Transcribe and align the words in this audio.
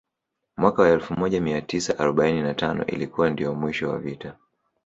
Mwaka 0.57 0.81
wa 0.81 0.89
elfu 0.89 1.13
moj 1.13 1.35
mia 1.35 1.61
tisa 1.61 1.99
arobaini 1.99 2.41
na 2.41 2.53
tano 2.53 2.85
ilikuwa 2.87 3.29
ndio 3.29 3.53
mwisho 3.55 3.89
wa 3.89 3.99
vita 3.99 4.35